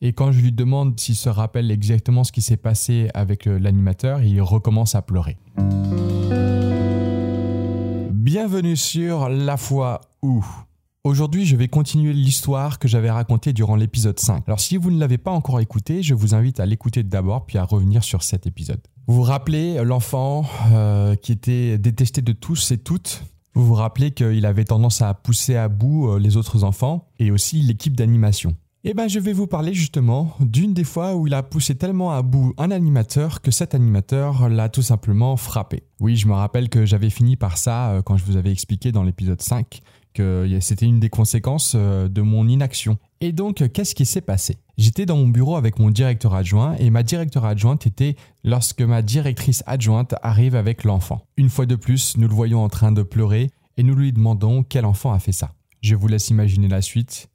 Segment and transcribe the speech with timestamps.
[0.00, 4.22] Et quand je lui demande s'il se rappelle exactement ce qui s'est passé avec l'animateur,
[4.22, 5.36] il recommence à pleurer.
[8.12, 10.44] Bienvenue sur La foi où
[11.04, 14.44] Aujourd'hui, je vais continuer l'histoire que j'avais racontée durant l'épisode 5.
[14.46, 17.56] Alors si vous ne l'avez pas encore écouté, je vous invite à l'écouter d'abord puis
[17.56, 18.80] à revenir sur cet épisode.
[19.06, 23.24] Vous vous rappelez l'enfant euh, qui était détesté de tous et toutes?
[23.54, 27.30] Vous vous rappelez qu'il avait tendance à pousser à bout euh, les autres enfants et
[27.30, 28.54] aussi l'équipe d'animation.
[28.90, 32.10] Eh bien, je vais vous parler justement d'une des fois où il a poussé tellement
[32.10, 35.82] à bout un animateur que cet animateur l'a tout simplement frappé.
[36.00, 38.90] Oui, je me rappelle que j'avais fini par ça euh, quand je vous avais expliqué
[38.90, 39.82] dans l'épisode 5
[40.14, 42.96] que c'était une des conséquences euh, de mon inaction.
[43.20, 44.56] Et donc, qu'est-ce qui s'est passé?
[44.78, 49.02] J'étais dans mon bureau avec mon directeur adjoint et ma directeur adjointe était lorsque ma
[49.02, 51.26] directrice adjointe arrive avec l'enfant.
[51.36, 54.62] Une fois de plus, nous le voyons en train de pleurer et nous lui demandons
[54.62, 55.52] quel enfant a fait ça.
[55.82, 57.28] Je vous laisse imaginer la suite.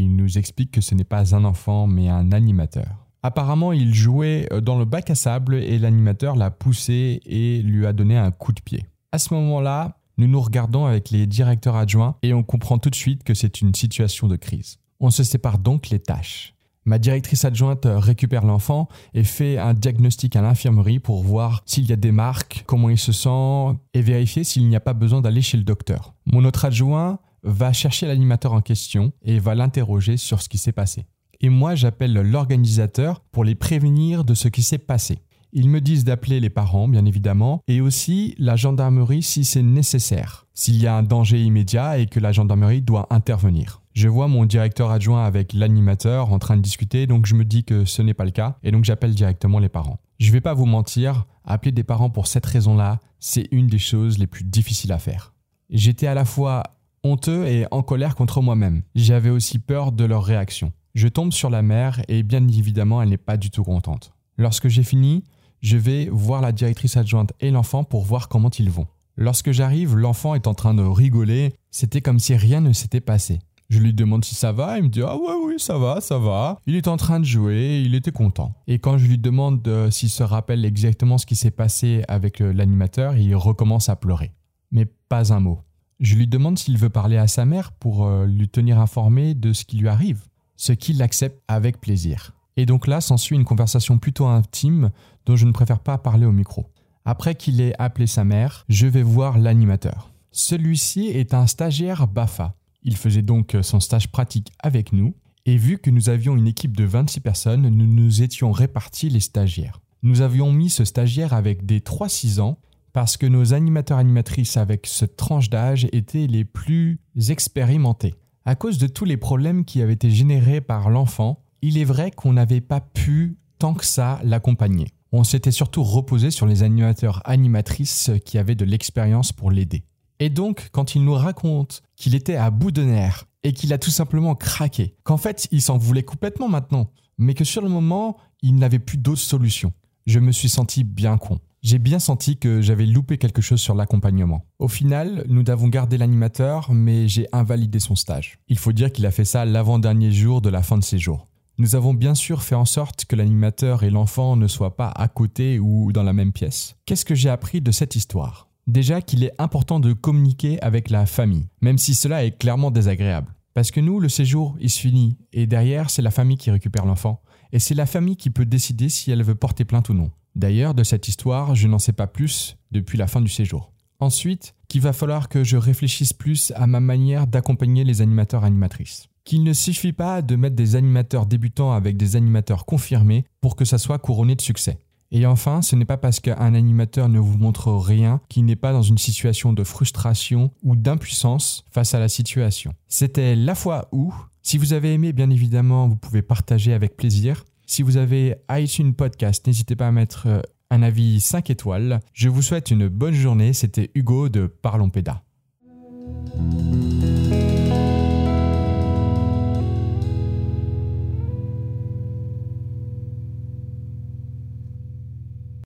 [0.00, 2.86] Il nous explique que ce n'est pas un enfant mais un animateur.
[3.24, 7.84] Apparemment, il jouait euh, dans le bac à sable et l'animateur l'a poussé et lui
[7.84, 8.86] a donné un coup de pied.
[9.10, 12.94] À ce moment-là, nous nous regardons avec les directeurs adjoints et on comprend tout de
[12.94, 14.78] suite que c'est une situation de crise.
[15.00, 16.54] On se sépare donc les tâches.
[16.84, 21.92] Ma directrice adjointe récupère l'enfant et fait un diagnostic à l'infirmerie pour voir s'il y
[21.92, 25.42] a des marques, comment il se sent et vérifier s'il n'y a pas besoin d'aller
[25.42, 26.14] chez le docteur.
[26.24, 30.72] Mon autre adjoint va chercher l'animateur en question et va l'interroger sur ce qui s'est
[30.72, 31.06] passé.
[31.40, 35.20] Et moi, j'appelle l'organisateur pour les prévenir de ce qui s'est passé.
[35.52, 40.46] Ils me disent d'appeler les parents, bien évidemment, et aussi la gendarmerie si c'est nécessaire,
[40.52, 43.80] s'il y a un danger immédiat et que la gendarmerie doit intervenir.
[43.94, 47.64] Je vois mon directeur adjoint avec l'animateur en train de discuter, donc je me dis
[47.64, 49.98] que ce n'est pas le cas, et donc j'appelle directement les parents.
[50.18, 54.18] Je vais pas vous mentir, appeler des parents pour cette raison-là, c'est une des choses
[54.18, 55.32] les plus difficiles à faire.
[55.70, 56.62] J'étais à la fois
[57.04, 58.82] honteux et en colère contre moi-même.
[58.94, 60.72] J'avais aussi peur de leur réaction.
[60.94, 64.12] Je tombe sur la mère et bien évidemment elle n'est pas du tout contente.
[64.36, 65.24] Lorsque j'ai fini,
[65.60, 68.86] je vais voir la directrice adjointe et l'enfant pour voir comment ils vont.
[69.16, 73.40] Lorsque j'arrive, l'enfant est en train de rigoler, c'était comme si rien ne s'était passé.
[73.68, 76.18] Je lui demande si ça va, il me dit Ah ouais, oui, ça va, ça
[76.18, 76.58] va.
[76.66, 78.54] Il est en train de jouer, il était content.
[78.66, 82.40] Et quand je lui demande euh, s'il se rappelle exactement ce qui s'est passé avec
[82.40, 84.32] euh, l'animateur, il recommence à pleurer.
[84.70, 85.60] Mais pas un mot.
[86.00, 89.52] Je lui demande s'il veut parler à sa mère pour euh, lui tenir informé de
[89.52, 90.22] ce qui lui arrive,
[90.56, 92.32] ce qu'il accepte avec plaisir.
[92.56, 94.90] Et donc là s'ensuit une conversation plutôt intime
[95.26, 96.66] dont je ne préfère pas parler au micro.
[97.04, 100.12] Après qu'il ait appelé sa mère, je vais voir l'animateur.
[100.30, 102.54] Celui-ci est un stagiaire BAFA.
[102.82, 105.14] Il faisait donc son stage pratique avec nous,
[105.46, 109.20] et vu que nous avions une équipe de 26 personnes, nous nous étions répartis les
[109.20, 109.80] stagiaires.
[110.02, 112.58] Nous avions mis ce stagiaire avec des 3-6 ans
[112.92, 118.14] parce que nos animateurs animatrices avec cette tranche d'âge étaient les plus expérimentés.
[118.44, 122.10] À cause de tous les problèmes qui avaient été générés par l'enfant, il est vrai
[122.10, 124.88] qu'on n'avait pas pu tant que ça l'accompagner.
[125.12, 129.84] On s'était surtout reposé sur les animateurs animatrices qui avaient de l'expérience pour l'aider.
[130.20, 133.78] Et donc, quand il nous raconte qu'il était à bout de nerfs et qu'il a
[133.78, 138.16] tout simplement craqué, qu'en fait il s'en voulait complètement maintenant, mais que sur le moment
[138.42, 139.72] il n'avait plus d'autre solution,
[140.06, 141.38] je me suis senti bien con.
[141.68, 144.46] J'ai bien senti que j'avais loupé quelque chose sur l'accompagnement.
[144.58, 148.38] Au final, nous avons gardé l'animateur, mais j'ai invalidé son stage.
[148.48, 151.28] Il faut dire qu'il a fait ça l'avant-dernier jour de la fin de ses jours.
[151.58, 155.08] Nous avons bien sûr fait en sorte que l'animateur et l'enfant ne soient pas à
[155.08, 156.74] côté ou dans la même pièce.
[156.86, 158.48] Qu'est-ce que j'ai appris de cette histoire?
[158.66, 163.34] Déjà qu'il est important de communiquer avec la famille, même si cela est clairement désagréable.
[163.52, 166.86] Parce que nous, le séjour, il se finit, et derrière, c'est la famille qui récupère
[166.86, 167.20] l'enfant,
[167.52, 170.10] et c'est la famille qui peut décider si elle veut porter plainte ou non.
[170.38, 173.72] D'ailleurs, de cette histoire, je n'en sais pas plus depuis la fin du séjour.
[174.00, 179.08] Ensuite, qu'il va falloir que je réfléchisse plus à ma manière d'accompagner les animateurs animatrices
[179.24, 183.66] qu'il ne suffit pas de mettre des animateurs débutants avec des animateurs confirmés pour que
[183.66, 184.78] ça soit couronné de succès.
[185.10, 188.72] Et enfin, ce n'est pas parce qu'un animateur ne vous montre rien qu'il n'est pas
[188.72, 192.72] dans une situation de frustration ou d'impuissance face à la situation.
[192.88, 194.14] C'était la fois où.
[194.40, 197.44] Si vous avez aimé, bien évidemment, vous pouvez partager avec plaisir.
[197.70, 202.00] Si vous avez iTunes Podcast, n'hésitez pas à mettre euh, un avis 5 étoiles.
[202.14, 203.52] Je vous souhaite une bonne journée.
[203.52, 205.22] C'était Hugo de Parlons Péda.